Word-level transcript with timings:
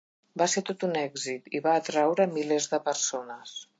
Va 0.41 0.45
ser 0.53 0.61
tot 0.69 0.85
un 0.87 0.95
èxit 1.01 1.53
i 1.59 1.61
va 1.67 1.75
atraure 1.81 2.27
milers 2.39 2.71
de 2.73 2.81
persones. 2.89 3.55